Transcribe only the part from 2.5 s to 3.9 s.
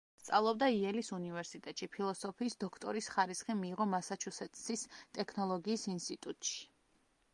დოქტორის ხარისხი მიიღო